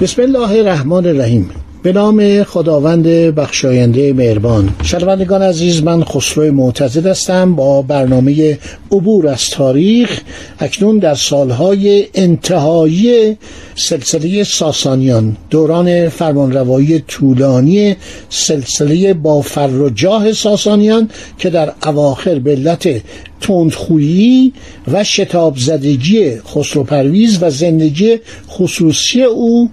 بسم 0.00 0.22
الله 0.22 0.58
الرحمن 0.58 1.06
الرحیم. 1.06 1.50
به 1.82 1.92
نام 1.92 2.42
خداوند 2.42 3.06
بخشاینده 3.06 4.12
مهربان. 4.12 4.68
شنوندگان 4.82 5.42
عزیز 5.42 5.82
من 5.82 6.04
خسرو 6.04 6.52
معتزد 6.52 7.06
هستم. 7.06 7.54
با 7.54 7.82
برنامه 7.82 8.58
عبور 8.92 9.28
از 9.28 9.50
تاریخ 9.50 10.20
اکنون 10.58 10.98
در 10.98 11.14
سالهای 11.14 12.06
انتهایی 12.14 13.36
سلسله 13.74 14.44
ساسانیان 14.44 15.36
دوران 15.50 16.08
فرمانروایی 16.08 16.98
طولانی 16.98 17.96
سلسله 18.28 19.14
با 19.14 19.40
فر 19.40 19.70
و 19.70 19.90
جاه 19.90 20.32
ساسانیان 20.32 21.10
که 21.38 21.50
در 21.50 21.72
اواخر 21.82 22.38
به 22.38 22.50
علت 22.50 23.02
تندخویی 23.40 24.52
و 24.92 25.04
شتاب 25.04 25.56
زدگی 25.56 26.36
خسرو 26.40 26.84
پرویز 26.84 27.38
و 27.42 27.50
زندگی 27.50 28.18
خصوصی 28.50 29.22
او 29.22 29.70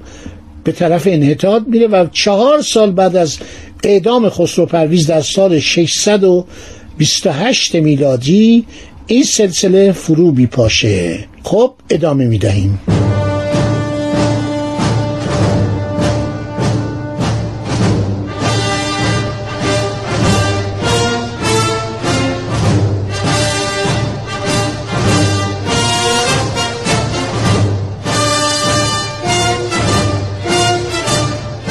به 0.68 0.74
طرف 0.74 1.08
انحطاط 1.08 1.64
میره 1.68 1.88
و 1.88 2.08
چهار 2.12 2.62
سال 2.62 2.92
بعد 2.92 3.16
از 3.16 3.38
اعدام 3.84 4.30
خسرو 4.30 4.66
پرویز 4.66 5.08
در 5.08 5.22
سال 5.22 5.60
628 5.60 7.76
میلادی 7.76 8.66
این 9.08 9.24
سلسله 9.24 9.92
فرو 9.92 10.32
بیپاشه 10.32 11.20
خب 11.44 11.74
ادامه 11.90 12.26
می‌دهیم. 12.26 12.80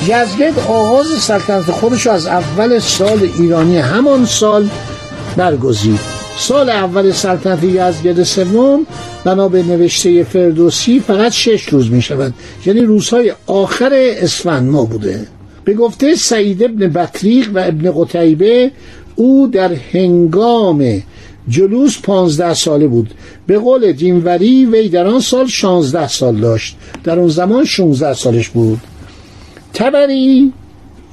یزگرد 0.08 0.58
آغاز 0.68 1.06
سلطنت 1.06 1.62
خودش 1.62 2.06
از 2.06 2.26
اول 2.26 2.78
سال 2.78 3.30
ایرانی 3.38 3.78
همان 3.78 4.24
سال 4.24 4.68
برگزید. 5.36 6.00
سال 6.38 6.70
اول 6.70 7.12
سلطنت 7.12 7.64
یزگرد 7.64 8.22
سوم 8.22 8.86
بنا 9.24 9.48
به 9.48 9.62
نوشته 9.62 10.24
فردوسی 10.24 11.00
فقط 11.00 11.32
شش 11.32 11.64
روز 11.64 11.90
می 11.90 12.02
شود 12.02 12.34
یعنی 12.66 12.80
روزهای 12.80 13.32
آخر 13.46 13.90
اسفند 13.94 14.70
ما 14.70 14.84
بوده. 14.84 15.26
به 15.64 15.74
گفته 15.74 16.14
سعید 16.14 16.62
ابن 16.62 16.88
بطریق 16.88 17.50
و 17.54 17.58
ابن 17.58 17.92
قتیبه 17.96 18.70
او 19.16 19.48
در 19.52 19.72
هنگام 19.92 21.02
جلوس 21.48 21.98
پانزده 22.02 22.54
ساله 22.54 22.86
بود. 22.86 23.10
به 23.46 23.58
قول 23.58 23.92
دینوری 23.92 24.66
وی 24.66 24.88
در 24.88 25.06
آن 25.06 25.20
سال 25.20 25.46
شانزده 25.46 26.08
سال 26.08 26.36
داشت. 26.36 26.76
در 27.04 27.18
اون 27.18 27.28
زمان 27.28 27.64
16 27.64 28.14
سالش 28.14 28.48
بود. 28.48 28.80
تبری 29.76 30.52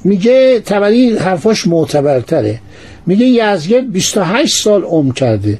میگه 0.03 0.59
تبری 0.59 1.17
حرفاش 1.17 1.67
معتبرتره. 1.67 2.59
میگه 3.05 3.25
یزگرد 3.25 3.91
28 3.91 4.63
سال 4.63 4.83
عمر 4.83 5.13
کرده. 5.13 5.59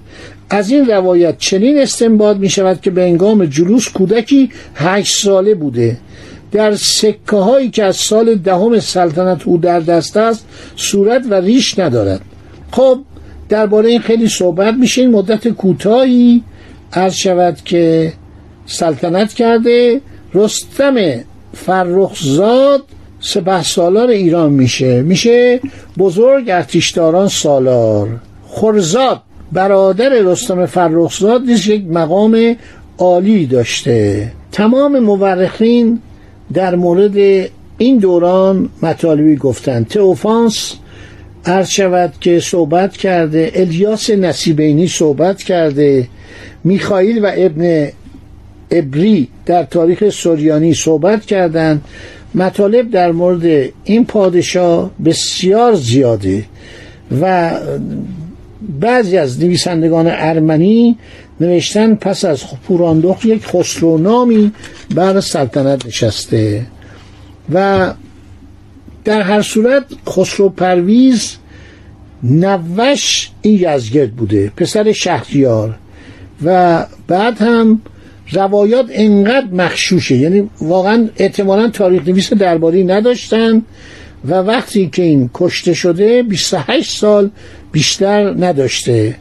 از 0.49 0.71
این 0.71 0.85
روایت 0.85 1.37
چنین 1.37 1.77
استنباط 1.77 2.37
می 2.37 2.49
شود 2.49 2.81
که 2.81 2.91
به 2.91 3.03
انگام 3.03 3.45
جلوس 3.45 3.89
کودکی 3.89 4.49
8 4.75 5.23
ساله 5.23 5.55
بوده. 5.55 5.97
در 6.51 6.75
سکه 6.75 7.35
هایی 7.37 7.69
که 7.69 7.83
از 7.83 7.95
سال 7.95 8.35
دهم 8.35 8.79
سلطنت 8.79 9.47
او 9.47 9.57
در 9.57 9.79
دست 9.79 10.17
است 10.17 10.45
صورت 10.75 11.21
و 11.29 11.33
ریش 11.33 11.79
ندارد. 11.79 12.21
خب 12.71 12.99
درباره 13.49 13.89
این 13.89 13.99
خیلی 13.99 14.27
صحبت 14.27 14.73
میشه. 14.73 15.01
این 15.01 15.11
مدت 15.11 15.47
کوتاهی 15.47 16.43
عرض 16.93 17.13
شود 17.13 17.57
که 17.65 18.13
سلطنت 18.65 19.33
کرده 19.33 20.01
رستم 20.33 20.95
فرخزاد 21.53 22.83
سپه 23.19 23.63
سالار 23.63 24.09
ایران 24.09 24.51
میشه. 24.51 25.01
میشه 25.01 25.59
بزرگ 25.97 26.49
ارتشداران 26.49 27.27
سالار. 27.27 28.07
خرزاد 28.47 29.21
برادر 29.51 30.09
رستم 30.09 30.65
فرخزاد 30.65 31.41
نیز 31.41 31.67
یک 31.67 31.85
مقام 31.85 32.55
عالی 32.97 33.45
داشته. 33.45 34.31
تمام 34.51 34.99
مورخین 34.99 35.99
در 36.53 36.75
مورد 36.75 37.47
این 37.77 37.97
دوران 37.97 38.69
مطالبی 38.81 39.35
گفتند. 39.35 39.87
تئوفانس 39.87 40.73
عرض 41.45 41.69
شود 41.69 42.13
که 42.21 42.39
صحبت 42.39 42.97
کرده 42.97 43.51
الیاس 43.55 44.09
نصیبینی 44.09 44.87
صحبت 44.87 45.43
کرده 45.43 46.07
میخائیل 46.63 47.25
و 47.25 47.31
ابن 47.35 47.89
ابری 48.73 49.27
در 49.45 49.63
تاریخ 49.63 50.09
سوریانی 50.09 50.73
صحبت 50.73 51.25
کردند. 51.25 51.81
مطالب 52.35 52.91
در 52.91 53.11
مورد 53.11 53.69
این 53.83 54.05
پادشاه 54.05 54.91
بسیار 55.05 55.75
زیاده 55.75 56.45
و 57.21 57.51
بعضی 58.79 59.17
از 59.17 59.43
نویسندگان 59.43 60.07
ارمنی 60.09 60.97
نوشتن 61.39 61.95
پس 61.95 62.25
از 62.25 62.43
پوراندخت 62.67 63.25
یک 63.25 63.45
خسرو 63.45 63.97
نامی 63.97 64.51
بر 64.95 65.19
سلطنت 65.19 65.85
نشسته. 65.85 66.65
و 67.53 67.93
در 69.05 69.21
هر 69.21 69.41
صورت 69.41 69.85
خسرو 70.09 70.49
پرویز 70.49 71.35
نوش 72.23 73.31
این 73.41 73.59
یزگرد 73.61 74.11
بوده 74.11 74.51
پسر 74.57 74.91
شهریار. 74.91 75.75
و 76.43 76.85
بعد 77.07 77.41
هم 77.41 77.81
روایات 78.33 78.85
انقدر 78.91 79.47
مخشوشه. 79.51 80.15
یعنی 80.15 80.49
واقعا 80.61 81.09
احتمالا 81.17 81.69
تاریخ 81.69 82.07
نویس 82.07 82.33
درباری 82.33 82.83
نداشتن 82.83 83.61
و 84.25 84.33
وقتی 84.33 84.89
که 84.89 85.03
این 85.03 85.29
کشته 85.33 85.73
شده 85.73 86.23
28 86.23 86.99
سال 86.99 87.29
بیشتر 87.71 88.33
نداشته. 88.45 89.15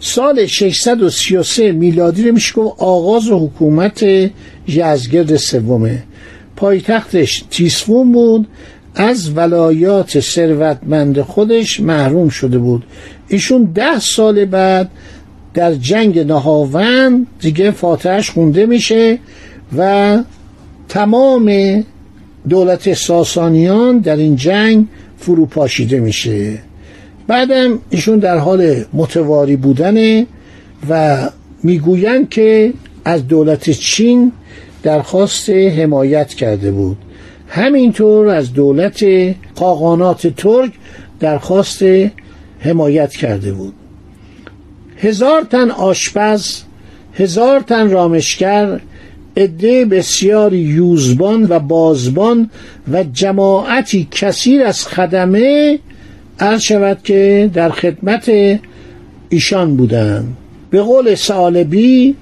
سال 0.00 0.46
633 0.46 1.72
میلادی 1.72 2.28
رو 2.28 2.34
میشه 2.34 2.54
گفت 2.54 2.82
آغاز 2.82 3.28
حکومت 3.28 4.06
یزگرد 4.68 5.36
سومه. 5.36 6.02
پایتختش 6.56 7.44
تیسفون 7.50 8.12
بود 8.12 8.48
از 8.94 9.36
ولایات 9.36 10.20
ثروتمند 10.20 11.20
خودش 11.20 11.80
محروم 11.80 12.28
شده 12.28 12.58
بود. 12.58 12.84
ایشون 13.28 13.64
ده 13.74 13.98
سال 13.98 14.44
بعد 14.44 14.90
در 15.54 15.74
جنگ 15.74 16.18
نهاون 16.18 17.26
دیگه 17.40 17.70
فاتحش 17.70 18.30
خونده 18.30 18.66
میشه 18.66 19.18
و 19.78 20.18
تمام 20.88 21.84
دولت 22.48 22.94
ساسانیان 22.94 23.98
در 23.98 24.16
این 24.16 24.36
جنگ 24.36 24.86
فروپاشیده 25.18 26.00
میشه. 26.00 26.58
بعدم 27.26 27.78
ایشون 27.90 28.18
در 28.18 28.38
حال 28.38 28.84
متواری 28.92 29.56
بودنه 29.56 30.26
و 30.88 31.18
می‌گویند 31.62 32.28
که 32.28 32.72
از 33.04 33.28
دولت 33.28 33.70
چین 33.70 34.32
درخواست 34.82 35.50
حمایت 35.50 36.34
کرده 36.34 36.70
بود. 36.70 36.96
همینطور 37.48 38.28
از 38.28 38.52
دولت 38.52 39.04
قاقانات 39.54 40.26
ترک 40.26 40.72
درخواست 41.20 41.82
حمایت 42.60 43.10
کرده 43.10 43.52
بود. 43.52 43.74
هزار 45.02 45.42
تن 45.42 45.70
آشپز 45.70 46.62
هزار 47.14 47.60
تن 47.60 47.90
رامشگر 47.90 48.80
عده 49.36 49.84
بسیار 49.84 50.54
یوزبان 50.54 51.46
و 51.48 51.58
بازبان 51.58 52.50
و 52.92 53.04
جماعتی 53.04 54.08
کثیر 54.10 54.62
از 54.64 54.86
خدمه 54.86 55.78
عرض 56.40 56.60
شود 56.60 56.98
که 57.04 57.50
در 57.54 57.70
خدمت 57.70 58.30
ایشان 59.28 59.76
بودند. 59.76 60.36
به 60.70 60.82
قول 60.82 61.14
سالبی 61.14 62.16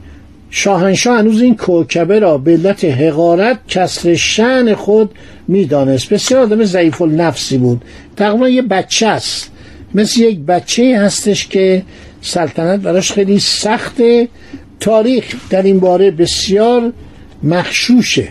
شاهنشاه 0.50 1.18
هنوز 1.18 1.42
این 1.42 1.56
کوکبه 1.56 2.18
را 2.18 2.38
به 2.38 2.52
علت 2.52 2.84
حقارت 2.84 3.58
کسر 3.68 4.14
شن 4.14 4.74
خود 4.74 5.10
می‌دانست. 5.48 6.08
بسیار 6.08 6.40
آدم 6.40 6.64
ضعیف 6.64 7.02
النفسی 7.02 7.58
بود. 7.58 7.82
تقریبا 8.16 8.48
یه 8.48 8.62
بچه 8.62 9.06
است. 9.06 9.50
مثل 9.94 10.20
یک 10.20 10.40
بچه 10.40 10.98
هستش 10.98 11.48
که 11.48 11.82
سلطنت 12.20 12.80
براش 12.80 13.12
خیلی 13.12 13.38
سخته 13.38 14.28
تاریخ 14.80 15.24
در 15.50 15.62
این 15.62 15.80
باره 15.80 16.10
بسیار 16.10 16.92
مخشوشه. 17.42 18.28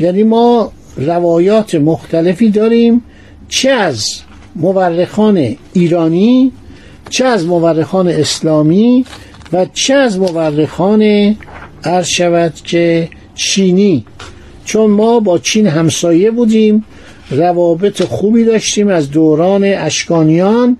یعنی 0.00 0.22
ما 0.22 0.72
روایات 0.96 1.74
مختلفی 1.74 2.50
داریم 2.50 3.02
چه 3.48 3.70
از 3.70 4.06
مورخان 4.56 5.56
ایرانی 5.72 6.52
چه 7.10 7.24
از 7.24 7.46
مورخان 7.46 8.08
اسلامی 8.08 9.04
و 9.52 9.66
چه 9.74 9.94
از 9.94 10.18
مورخان 10.18 11.02
عرض 11.84 12.06
شود 12.06 12.54
که 12.54 13.08
چینی. 13.34 14.04
چون 14.64 14.90
ما 14.90 15.20
با 15.20 15.38
چین 15.38 15.66
همسایه 15.66 16.30
بودیم 16.30 16.84
روابط 17.30 18.02
خوبی 18.02 18.44
داشتیم 18.44 18.88
از 18.88 19.10
دوران 19.10 19.64
اشکانیان 19.64 20.76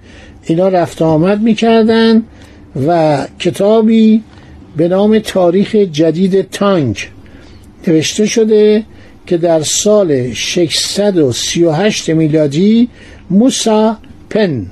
اینا 0.48 0.68
رفت 0.68 1.02
آمد 1.02 1.42
می‌کردن 1.42 2.22
و 2.86 3.26
کتابی 3.38 4.22
به 4.76 4.88
نام 4.88 5.18
تاریخ 5.18 5.74
جدید 5.74 6.50
تانک 6.50 7.10
نوشته 7.86 8.26
شده 8.26 8.84
که 9.26 9.36
در 9.36 9.62
سال 9.62 10.32
638 10.32 12.10
میلادی 12.10 12.88
موسا 13.30 13.96
پن 14.30 14.66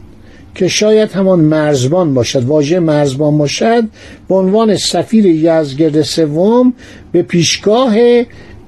که 0.54 0.68
شاید 0.68 1.12
همان 1.12 1.40
مرزبان 1.40 2.14
باشد 2.14 2.44
واژه 2.44 2.80
مرزبان 2.80 3.38
باشد 3.38 3.84
به 4.28 4.34
عنوان 4.34 4.76
سفیر 4.76 5.26
یزگرد 5.26 6.02
سوم 6.02 6.74
به 7.12 7.22
پیشگاه 7.22 7.96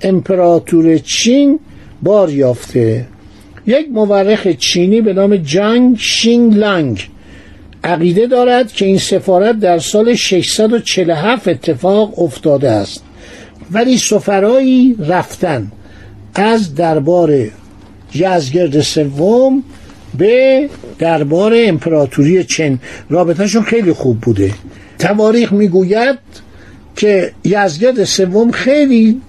امپراتور 0.02 0.98
چین 0.98 1.60
بار 2.02 2.30
یافته 2.30 3.06
یک 3.68 3.88
مورخ 3.92 4.46
چینی 4.46 5.00
به 5.00 5.12
نام 5.12 5.36
جانگ 5.36 5.96
شینگ 5.98 6.56
لانگ 6.56 7.08
عقیده 7.84 8.26
دارد 8.26 8.72
که 8.72 8.84
این 8.86 8.98
سفارت 8.98 9.60
در 9.60 9.78
سال 9.78 10.14
647 10.14 11.48
اتفاق 11.48 12.18
افتاده 12.18 12.70
است. 12.70 13.02
ولی 13.70 13.98
سفرایی 13.98 14.96
رفتن 15.08 15.72
از 16.34 16.74
دربار 16.74 17.48
یزگرد 18.14 18.80
سوم 18.80 19.62
به 20.18 20.68
دربار 20.98 21.52
امپراتوری 21.56 22.44
چین. 22.44 22.78
رابطهشون 23.10 23.62
خیلی 23.62 23.92
خوب 23.92 24.20
بوده. 24.20 24.50
تواریخ 24.98 25.52
می‌گوید 25.52 26.18
که 26.96 27.32
یزگرد 27.44 28.04
سوم 28.04 28.50
خیلی 28.50 29.20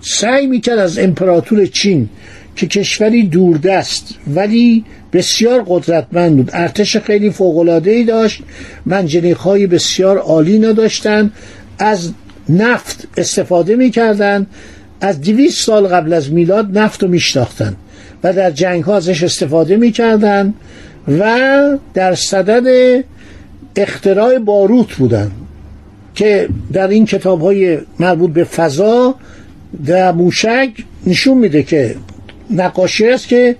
سعی 0.00 0.46
می‌کرد 0.46 0.78
از 0.78 0.98
امپراتور 0.98 1.66
چین 1.66 2.08
که 2.56 2.66
کشوری 2.66 3.22
دوردست 3.22 4.14
ولی 4.34 4.84
بسیار 5.12 5.64
قدرتمند 5.66 6.36
بود. 6.36 6.50
ارتش 6.52 6.96
خیلی 6.96 7.34
ای 7.84 8.04
داشت 8.04 8.42
منجنیق 8.86 9.36
های 9.36 9.66
بسیار 9.66 10.18
عالی 10.18 10.58
نداشتند. 10.58 11.32
از 11.78 12.12
نفت 12.48 13.08
استفاده 13.16 13.76
می‌کردند. 13.76 14.46
از 15.00 15.20
دویست 15.20 15.64
سال 15.64 15.86
قبل 15.86 16.12
از 16.12 16.32
میلاد 16.32 16.78
نفت 16.78 17.02
رو 17.02 17.08
میشناختن 17.08 17.76
و 18.24 18.32
در 18.32 18.50
جنگ 18.50 18.84
ها 18.84 18.96
ازش 18.96 19.22
استفاده 19.22 19.76
می‌کردن 19.76 20.54
و 21.08 21.78
در 21.94 22.14
صدد 22.14 23.04
اختراع 23.76 24.38
باروت 24.38 24.94
بودن 24.94 25.30
که 26.14 26.48
در 26.72 26.88
این 26.88 27.06
کتاب 27.06 27.40
های 27.40 27.78
مربوط 27.98 28.30
به 28.30 28.44
فضا 28.44 29.14
در 29.86 30.12
موشک 30.12 30.70
نشون 31.06 31.38
میده 31.38 31.62
که 31.62 31.96
نقاشی 32.50 33.08
است 33.08 33.28
که 33.28 33.56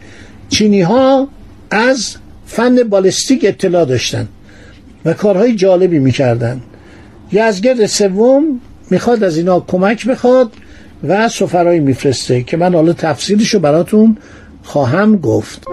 چینی 0.48 0.82
ها 0.82 1.28
از 1.70 2.16
فن 2.46 2.82
بالستیک 2.82 3.44
اطلاع 3.44 3.84
داشتن 3.84 4.28
و 5.04 5.12
کارهای 5.12 5.54
جالبی 5.54 5.98
می‌کردن. 5.98 6.60
یزگرد 7.32 7.86
سوم 7.86 8.60
می‌خواد 8.90 9.24
از 9.24 9.36
اینا 9.36 9.60
کمک 9.60 10.06
بخواد 10.06 10.52
و 11.08 11.28
سفرایی 11.28 11.80
میفرسته 11.80 12.42
که 12.42 12.56
من 12.56 12.74
حالا 12.74 12.92
تفصیلشو 12.92 13.58
براتون 13.58 14.16
خواهم 14.62 15.16
گفت. 15.16 15.64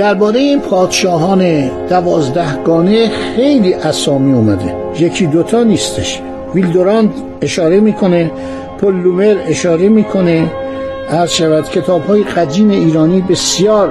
درباره 0.00 0.40
این 0.40 0.60
پادشاهان 0.60 1.68
دوازدهگانه 1.88 3.08
خیلی 3.08 3.74
اسامی 3.74 4.32
اومده. 4.32 4.74
یکی 5.00 5.26
دوتا 5.26 5.62
نیستش. 5.62 6.20
ویلدوراند 6.54 7.12
اشاره 7.40 7.80
می‌کنه 7.80 8.30
پلومر 8.80 9.36
اشاره 9.46 9.88
می‌کنه. 9.88 10.50
هر 11.10 11.26
شود 11.26 11.64
کتاب 11.64 12.06
های 12.06 12.22
قدیم 12.22 12.70
ایرانی 12.70 13.20
بسیار 13.20 13.88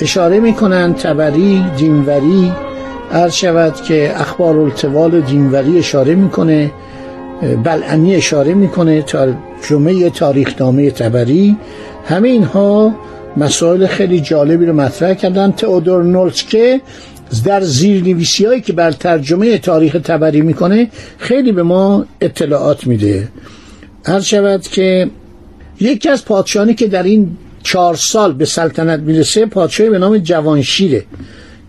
اشاره 0.00 0.40
می‌کنن 0.40 0.94
تبری 0.94 1.64
دینوری. 1.76 2.52
هر 3.12 3.28
شود 3.28 3.74
که 3.74 4.12
اخبار 4.16 4.56
التوال 4.58 5.20
دینوری 5.20 5.78
اشاره 5.78 6.14
می‌کنه. 6.14 6.70
بلعنی 7.64 8.16
اشاره 8.16 8.54
می‌کنه. 8.54 9.02
ترجمه 9.02 10.10
تاریخنامه 10.10 10.90
تبری. 10.90 11.56
همه 12.08 12.28
اینها 12.28 12.92
مسائل 13.36 13.86
خیلی 13.86 14.20
جالبی 14.20 14.66
رو 14.66 14.72
مطرح 14.72 15.14
کردن. 15.14 15.52
تئودور 15.52 16.04
نولسکه 16.04 16.80
در 17.44 17.60
زیرنویسی 17.60 18.44
هایی 18.44 18.60
که 18.60 18.72
بر 18.72 18.92
ترجمه 18.92 19.58
تاریخ 19.58 19.96
تبری 20.04 20.40
می‌کنه 20.40 20.88
خیلی 21.18 21.52
به 21.52 21.62
ما 21.62 22.06
اطلاعات 22.20 22.86
میده. 22.86 23.28
هر 24.06 24.20
شود 24.20 24.62
که 24.62 25.10
یکی 25.80 26.08
از 26.08 26.24
پادشاهانی 26.24 26.74
که 26.74 26.86
در 26.86 27.02
این 27.02 27.36
چهار 27.62 27.94
سال 27.94 28.32
به 28.32 28.44
سلطنت 28.44 29.00
می‌رسه 29.00 29.46
پادشاهی 29.46 29.90
به 29.90 29.98
نام 29.98 30.18
جوانشیره 30.18 31.04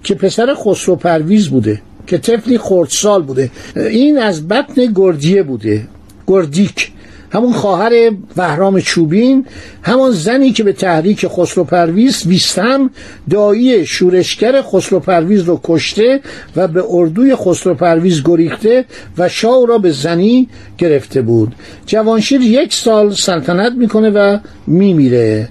که 0.04 0.16
پسر 0.16 0.54
خسرو 0.54 0.96
پرویز 0.96 1.50
بوده 1.50 1.82
که 2.08 2.18
طفلی 2.18 2.58
خردسال 2.58 3.24
بوده. 3.24 3.52
این 3.76 4.18
از 4.18 4.48
بطن 4.48 4.94
گردیه 4.96 5.44
بوده 5.44 5.88
گردیک. 6.28 6.92
همون 7.32 7.54
خواهر 7.54 8.12
وهرام 8.38 8.80
چوبین 8.80 9.46
همان 9.84 10.12
زنی 10.12 10.52
که 10.52 10.64
به 10.64 10.74
تحریک 10.74 11.28
خسرو 11.28 11.64
پرویز 11.64 12.28
بیستم 12.28 12.90
دایی 13.30 13.86
شورشگر 13.86 14.62
خسرو 14.62 15.00
پرویز 15.00 15.42
رو 15.42 15.60
کشته 15.64 16.20
و 16.56 16.68
به 16.68 16.84
اردوی 16.90 17.36
خسرو 17.36 17.74
پرویز 17.74 18.24
گریخته 18.26 18.86
و 19.18 19.30
شاه 19.30 19.68
را 19.68 19.78
به 19.78 19.92
زنی 19.92 20.50
گرفته 20.78 21.22
بود. 21.22 21.56
جوانشیر 21.86 22.42
یک 22.42 22.74
سال 22.74 23.12
سلطنت 23.14 23.74
می‌کنه 23.74 24.10
و 24.10 24.38
میمیره. 24.68 25.50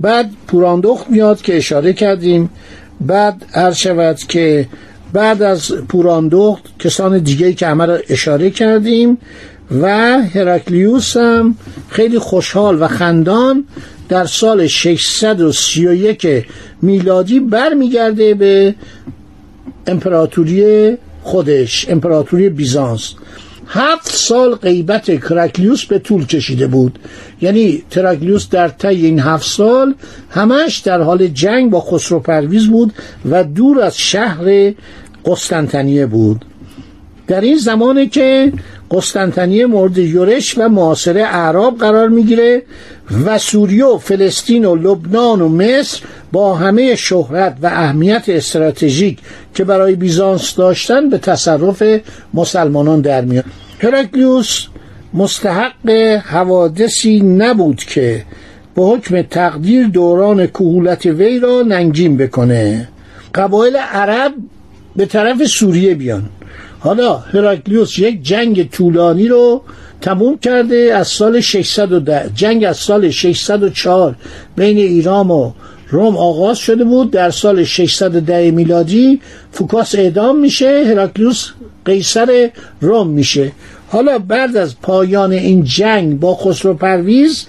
بعد 0.00 0.30
پوراندخت 0.46 1.10
میاد 1.10 1.42
که 1.42 1.56
اشاره 1.56 1.92
کردیم. 1.92 2.50
بعد 3.00 3.44
هر 3.52 3.72
شود 3.72 4.18
که 4.18 4.68
بعد 5.12 5.42
از 5.42 5.72
پوراندخت 5.88 6.78
کسان 6.78 7.18
دیگه 7.18 7.52
که 7.52 7.66
همه 7.66 7.86
را 7.86 7.98
اشاره 8.08 8.50
کردیم 8.50 9.18
و 9.70 9.88
هرکلیوس 10.22 11.16
هم 11.16 11.56
خیلی 11.88 12.18
خوشحال 12.18 12.82
و 12.82 12.88
خندان 12.88 13.64
در 14.08 14.26
سال 14.26 14.66
631 14.66 16.46
میلادی 16.82 17.40
برمیگرده 17.40 18.34
به 18.34 18.74
امپراتوری 19.86 20.96
خودش 21.22 21.86
امپراتوری 21.88 22.48
بیزانس. 22.48 23.14
هفت 23.66 24.16
سال 24.16 24.54
غیبت 24.54 25.04
کرکلیوس 25.28 25.84
به 25.84 25.98
طول 25.98 26.26
کشیده 26.26 26.66
بود. 26.66 26.98
یعنی 27.40 27.82
تراکلیوس 27.90 28.48
در 28.48 28.68
طی 28.68 28.88
این 29.06 29.20
هفت 29.20 29.46
سال 29.46 29.94
همش 30.30 30.78
در 30.78 31.00
حال 31.00 31.26
جنگ 31.26 31.70
با 31.70 31.80
خسرو 31.80 32.20
پرویز 32.20 32.66
بود 32.66 32.92
و 33.30 33.44
دور 33.44 33.80
از 33.80 33.98
شهر 33.98 34.72
قسطنطنیه 35.24 36.06
بود. 36.06 36.44
در 37.30 37.40
این 37.40 37.56
زمانه 37.56 38.06
که 38.06 38.52
قسطنطنیه 38.90 39.66
مورد 39.66 39.98
یورش 39.98 40.58
و 40.58 40.68
معاصره 40.68 41.22
اعراب 41.22 41.78
قرار 41.78 42.08
می‌گیره 42.08 42.62
و 43.24 43.38
سوریه 43.38 43.84
و 43.84 43.98
فلسطین 43.98 44.64
و 44.64 44.74
لبنان 44.76 45.42
و 45.42 45.48
مصر 45.48 46.02
با 46.32 46.54
همه 46.54 46.96
شهرت 46.96 47.56
و 47.62 47.66
اهمیت 47.66 48.24
استراتژیک 48.28 49.18
که 49.54 49.64
برای 49.64 49.94
بیزانس 49.94 50.54
داشتن 50.54 51.10
به 51.10 51.18
تصرف 51.18 51.82
مسلمانان 52.34 53.00
در 53.00 53.20
میاد 53.24 53.44
هرکلیوس 53.78 54.66
مستحق 55.14 55.90
حوادثی 56.24 57.20
نبود 57.20 57.76
که 57.76 58.24
به 58.74 58.82
حکم 58.82 59.22
تقدیر 59.22 59.86
دوران 59.86 60.46
کهولت 60.46 61.06
وی 61.06 61.38
را 61.38 61.62
ننگین 61.62 62.16
بکنه. 62.16 62.88
قبایل 63.34 63.76
عرب 63.76 64.32
به 64.96 65.06
طرف 65.06 65.44
سوریه 65.44 65.94
بیان. 65.94 66.28
حالا 66.80 67.16
هراکلیوس 67.16 67.98
یک 67.98 68.22
جنگ 68.22 68.70
طولانی 68.70 69.28
رو 69.28 69.62
تموم 70.00 70.38
کرده 70.38 70.76
از 70.94 71.08
سال 71.08 71.40
610 71.40 72.30
جنگ 72.34 72.64
از 72.64 72.76
سال 72.76 73.10
604 73.10 74.14
بین 74.56 74.78
ایران 74.78 75.30
و 75.30 75.52
روم 75.90 76.16
آغاز 76.16 76.58
شده 76.58 76.84
بود. 76.84 77.10
در 77.10 77.30
سال 77.30 77.64
610 77.64 78.50
میلادی 78.50 79.20
فوکاس 79.52 79.94
اعدام 79.94 80.38
میشه 80.38 80.84
هراکلیوس 80.86 81.50
قیصر 81.84 82.50
روم 82.80 83.08
میشه. 83.08 83.52
حالا 83.88 84.18
بعد 84.18 84.56
از 84.56 84.80
پایان 84.80 85.32
این 85.32 85.64
جنگ 85.64 86.20
با 86.20 86.34
خسرو 86.34 86.74
پرویز 86.74 87.46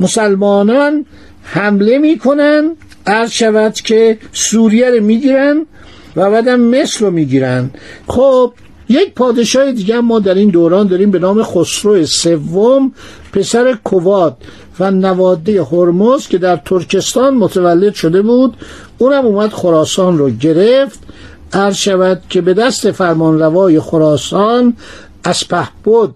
مسلمانان 0.00 1.06
حمله 1.42 1.98
می‌کنن 1.98 2.76
عرض 3.06 3.30
شود 3.30 3.74
که 3.74 4.18
سوریه 4.32 4.90
رو 4.90 5.00
می‌گیرن 5.04 5.66
و 6.16 6.30
بعدم 6.30 6.60
مصر 6.60 7.00
رو 7.00 7.10
می‌گیرن. 7.10 7.70
خب 8.06 8.52
یک 8.88 9.14
پادشاه 9.14 9.72
دیگه 9.72 10.00
ما 10.00 10.18
در 10.18 10.34
این 10.34 10.48
دوران 10.48 10.86
داریم 10.86 11.10
به 11.10 11.18
نام 11.18 11.42
خسرو 11.42 12.06
سوم 12.06 12.92
پسر 13.32 13.78
کواد 13.84 14.36
و 14.80 14.90
نواده 14.90 15.62
هرمز 15.62 16.28
که 16.28 16.38
در 16.38 16.56
ترکستان 16.56 17.34
متولد 17.34 17.94
شده 17.94 18.22
بود. 18.22 18.56
اونم 18.98 19.26
اومد 19.26 19.52
خراسان 19.52 20.18
رو 20.18 20.30
گرفت. 20.30 21.00
عرض 21.52 21.76
شود 21.76 22.22
که 22.28 22.40
به 22.40 22.54
دست 22.54 22.90
فرمانروای 22.90 23.80
خراسان 23.80 24.76
از 25.24 25.48
پهبد 25.48 26.10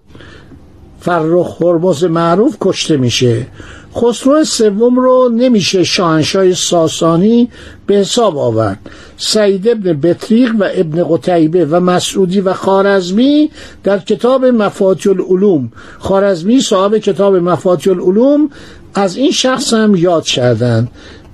فرخ 0.99 1.61
هرمز 1.61 2.03
معروف 2.03 2.57
کشته 2.61 2.97
میشه. 2.97 3.47
خسرو 3.95 4.43
سوم 4.43 4.99
رو 4.99 5.29
نمیشه 5.35 5.83
شاهنشاه 5.83 6.53
ساسانی 6.53 7.49
به 7.85 7.95
حساب 7.95 8.37
آورد. 8.37 8.79
سعید 9.17 9.67
ابن 9.67 9.93
بطریق 9.93 10.51
و 10.59 10.69
ابن 10.73 11.03
قتیبه 11.09 11.65
و 11.65 11.79
مسعودی 11.79 12.41
و 12.41 12.53
خارزمی 12.53 13.49
در 13.83 13.99
کتاب 13.99 14.45
مفاتیح 14.45 15.11
العلوم 15.11 15.71
خارزمی 15.99 16.61
صاحب 16.61 16.97
کتاب 16.97 17.35
مفاتیح 17.35 17.93
العلوم 17.93 18.49
از 18.93 19.17
این 19.17 19.31
شخص 19.31 19.73
هم 19.73 19.95
یاد 19.95 20.25
کردند. 20.25 20.87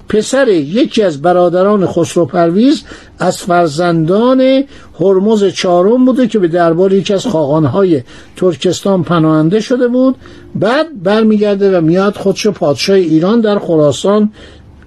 پسر 0.09 0.47
یکی 0.47 1.03
از 1.03 1.21
برادران 1.21 1.85
خسرو 1.85 2.25
پرویز 2.25 2.83
از 3.19 3.37
فرزندان 3.37 4.63
هرمز 4.99 5.43
چهارم 5.43 6.05
بوده 6.05 6.27
که 6.27 6.39
به 6.39 6.47
دربار 6.47 6.93
یکی 6.93 7.13
از 7.13 7.25
خاقانهای 7.25 8.03
ترکستان 8.35 9.03
پناهنده 9.03 9.59
شده 9.59 9.87
بود. 9.87 10.15
بعد 10.55 11.03
برمیگرده 11.03 11.77
و 11.77 11.81
میاد 11.81 12.15
خودشو 12.15 12.51
پادشاه 12.51 12.95
ایران 12.95 13.41
در 13.41 13.59
خراسان 13.59 14.31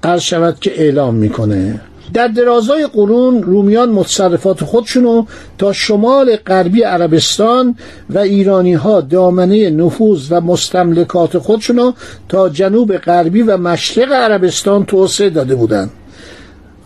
عرض 0.02 0.22
شود 0.22 0.60
که 0.60 0.80
اعلام 0.80 1.14
می‌کنه. 1.14 1.80
در 2.14 2.28
درازای 2.28 2.86
قرون 2.86 3.42
رومیان 3.42 3.88
متصرفات 3.88 4.64
خودشونو 4.64 5.24
تا 5.58 5.72
شمال 5.72 6.36
غربی 6.36 6.82
عربستان 6.82 7.76
و 8.10 8.18
ایرانی 8.18 8.74
ها 8.74 9.00
دامنه 9.00 9.70
نفوذ 9.70 10.26
و 10.30 10.40
مستملکات 10.40 11.38
خودشونو 11.38 11.92
تا 12.28 12.48
جنوب 12.48 12.96
غربی 12.96 13.42
و 13.42 13.56
مشرق 13.56 14.12
عربستان 14.12 14.84
توسعه 14.84 15.30
داده 15.30 15.54
بودند. 15.54 15.90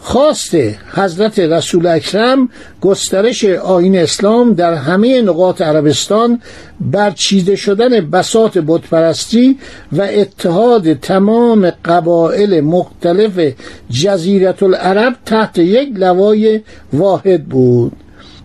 خواست 0.04 0.54
حضرت 0.94 1.38
رسول 1.38 1.86
اکرم 1.86 2.48
گسترش 2.80 3.44
آین 3.44 3.98
اسلام 3.98 4.54
در 4.54 4.74
همه 4.74 5.22
نقاط 5.22 5.62
عربستان 5.62 6.40
برچیده 6.80 7.56
شدن 7.56 8.10
بسات 8.10 8.58
بتپرستی 8.58 9.58
و 9.92 10.02
اتحاد 10.02 10.92
تمام 10.92 11.70
قبایل 11.70 12.60
مختلف 12.60 13.54
جزیرت 13.90 14.62
العرب 14.62 15.14
تحت 15.26 15.58
یک 15.58 15.88
لوای 15.96 16.60
واحد 16.92 17.44
بود. 17.44 17.92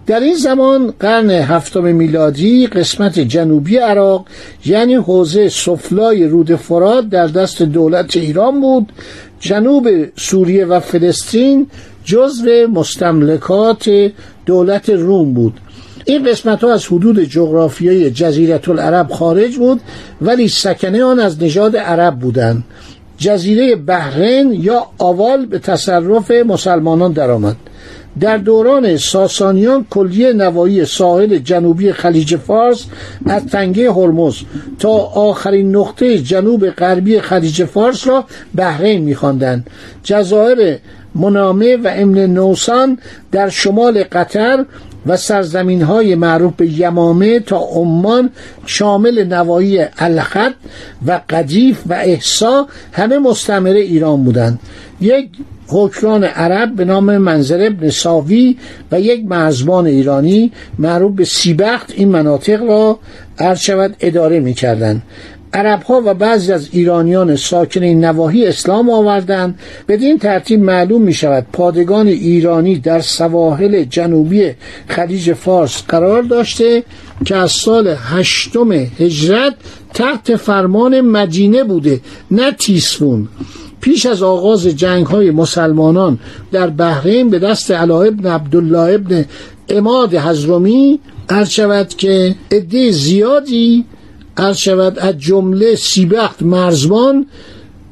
در 0.08 0.20
این 0.20 0.36
زمان 0.36 0.94
قرن 1.00 1.30
هفتم 1.30 1.84
میلادی 1.84 2.68
قسمت 2.68 3.20
جنوبی 3.20 3.78
عراق 3.78 4.26
یعنی 4.66 4.96
حوزه 4.96 5.50
سفلای 5.50 6.28
رود 6.28 6.56
فرات 6.56 7.10
در 7.10 7.28
دست 7.28 7.62
دولت 7.62 8.18
ایران 8.18 8.62
بود 8.62 8.92
جنوب 9.40 9.88
سوریه 10.16 10.66
و 10.66 10.80
فلسطین 10.80 11.68
جزو 12.04 12.68
مستملکات 12.74 14.12
دولت 14.46 14.90
روم 14.90 15.34
بود. 15.34 15.54
این 16.06 16.24
قسمت 16.24 16.64
ها 16.64 16.74
از 16.74 16.86
حدود 16.86 17.24
جغرافیایی 17.24 18.12
جزیرت 18.12 18.70
العرب 18.70 19.12
خارج 19.12 19.58
بود 19.58 19.82
ولی 20.22 20.48
سکنه 20.48 21.04
آن 21.04 21.20
از 21.20 21.44
نژاد 21.44 21.78
عرب 21.78 22.20
بودند. 22.20 22.64
جزیره 23.18 23.76
بحرین 23.76 24.54
یا 24.54 24.86
آوال 24.98 25.46
به 25.46 25.60
تصرف 25.60 26.32
مسلمانان 26.32 27.12
درآمد. 27.12 27.56
در 28.20 28.38
دوران 28.38 28.98
ساسانیان 28.98 29.86
کلیه 29.90 30.34
نوایی 30.34 30.86
ساحل 30.86 31.38
جنوبی 31.38 31.92
خلیج 31.92 32.36
فارس 32.36 32.86
از 33.26 33.46
تنگه 33.46 33.92
هرمز 33.92 34.36
تا 34.80 34.90
آخرین 35.00 35.76
نقطه 35.76 36.18
جنوب 36.20 36.70
غربی 36.70 37.20
خلیج 37.20 37.64
فارس 37.64 38.08
را 38.08 38.26
بحرین 38.56 39.02
میخواندند. 39.02 39.68
جزایر 40.04 40.78
منامه 41.16 41.78
و 41.78 41.92
امن 41.96 42.18
نوسان 42.20 43.00
در 43.32 43.50
شمال 43.50 44.04
قطر 44.04 44.66
و 45.06 45.18
سرزمین 45.18 45.82
های 45.82 46.16
معروف 46.16 46.54
به 46.58 46.68
یمامه 46.80 47.40
تا 47.40 47.58
عمان 47.58 48.30
شامل 48.66 49.24
نوایی 49.24 49.80
الخط 49.98 50.54
و 51.06 51.22
قدیف 51.30 51.82
و 51.86 51.94
احسا 51.94 52.68
همه 52.92 53.18
مستمره 53.18 53.80
ایران 53.80 54.24
بودند. 54.24 54.60
یک 55.02 55.30
حکران 55.68 56.24
عرب 56.24 56.76
به 56.76 56.86
نام 56.86 57.18
منظر 57.18 57.66
ابن 57.66 57.90
ساوی 57.90 58.58
و 58.92 59.02
یک 59.02 59.26
مرزبان 59.26 59.86
ایرانی 59.86 60.52
معروف 60.80 61.16
به 61.16 61.26
سیبخت 61.26 61.94
این 61.96 62.10
مناطق 62.10 62.64
را 62.64 63.00
عرض 63.40 63.70
اداره 64.00 64.40
می 64.40 64.54
کردن. 64.54 65.02
عرب 65.54 65.84
ها 65.84 66.02
و 66.06 66.14
بعضی 66.14 66.52
از 66.52 66.70
ایرانیان 66.72 67.36
ساکن 67.36 67.84
این 67.84 68.06
نواحی 68.06 68.48
اسلام 68.48 68.90
آوردند 68.90 69.60
بدین 69.88 70.18
ترتیب 70.18 70.60
معلوم 70.60 71.02
می 71.02 71.14
شود 71.14 71.46
پادگان 71.54 72.08
ایرانی 72.08 72.76
در 72.80 73.02
سواحل 73.02 73.84
جنوبی 73.84 74.52
خلیج 74.88 75.34
فارس 75.34 75.84
قرار 75.88 76.22
داشته 76.22 76.84
که 77.26 77.36
از 77.36 77.52
سال 77.52 77.96
هشتم 77.98 78.72
هجرت 78.72 79.54
تحت 79.94 80.36
فرمان 80.36 81.02
مدینه 81.02 81.64
بوده 81.64 82.02
نه 82.32 82.52
تیسفون 82.52 83.28
پیش 83.82 84.06
از 84.06 84.24
آغاز 84.24 84.68
جنگ 84.68 85.06
های 85.06 85.32
مسلمانان 85.32 86.20
در 86.52 86.68
بحرین 86.68 87.30
به 87.30 87.40
دست 87.40 87.72
علا 87.72 88.02
ابن 88.02 88.26
عبدالله 88.30 88.94
ابن 88.94 89.26
اماد 89.70 90.16
حزرومی 90.16 91.00
عرض 91.30 91.50
شود 91.50 91.88
که 91.88 92.36
عده 92.52 92.92
زیادی 92.92 93.86
عرض 94.38 94.58
شود 94.58 95.00
از 95.00 95.18
جمله 95.18 95.76
سیبخت 95.76 96.42
مرزبان 96.44 97.26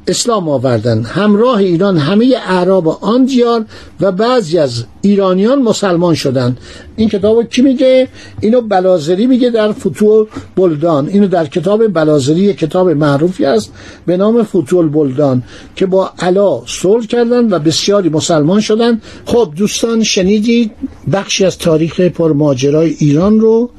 اسلام 0.08 0.48
آوردن. 0.48 1.02
همراه 1.02 1.56
ایران 1.56 1.96
همه 1.96 2.34
اعراب 2.46 2.88
آن 2.88 3.24
دیار 3.24 3.64
و 4.00 4.12
بعضی 4.12 4.58
از 4.58 4.84
ایرانیان 5.00 5.62
مسلمان 5.62 6.14
شدند 6.14 6.58
این 6.96 7.08
کتاب 7.08 7.42
کی 7.42 7.62
میگه؟ 7.62 8.08
اینو 8.40 8.60
بلازری 8.60 9.26
میگه 9.26 9.50
در 9.50 9.72
فتوح 9.72 10.26
بلدان 10.56 11.08
اینو 11.08 11.26
در 11.26 11.46
کتاب 11.46 11.86
بلازری 11.86 12.54
کتاب 12.54 12.90
معروفی 12.90 13.44
است 13.44 13.72
به 14.06 14.16
نام 14.16 14.42
فتوح 14.42 14.88
بلدان 14.88 15.42
که 15.76 15.86
با 15.86 16.10
علا 16.18 16.62
صلح 16.66 17.06
کردن 17.06 17.52
و 17.52 17.58
بسیاری 17.58 18.08
مسلمان 18.08 18.60
شدند 18.60 19.02
خب 19.24 19.52
دوستان 19.56 20.02
شنیدید 20.02 20.70
بخشی 21.12 21.44
از 21.44 21.58
تاریخ 21.58 22.00
پرماجرای 22.00 22.96
ایران 22.98 23.40
رو؟ 23.40 23.70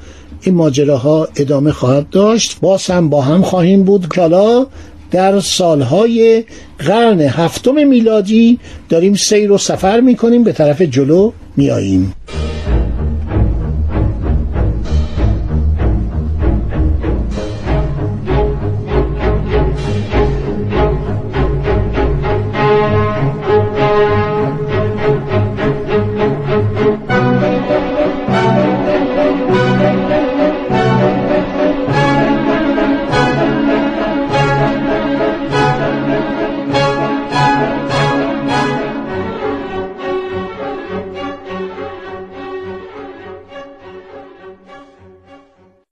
این 0.42 0.56
ماجراها 0.56 1.28
ادامه 1.36 1.72
خواهد 1.72 2.10
داشت. 2.10 2.58
باز 2.62 2.92
با 3.10 3.22
هم 3.22 3.42
خواهیم 3.42 3.84
بود. 3.84 4.08
کالا 4.08 4.68
در 5.12 5.40
سالهای 5.40 6.44
قرن 6.80 7.22
هفتم 7.22 7.88
میلادی 7.88 8.60
داریم 8.90 9.14
سیر 9.16 9.52
و 9.52 9.58
سفر 9.58 10.00
می‌کنیم 10.00 10.44
به 10.44 10.52
طرف 10.52 10.82
جلو 10.82 11.32
میاییم 11.58 12.14